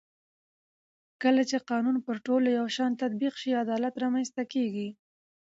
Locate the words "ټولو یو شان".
2.25-2.91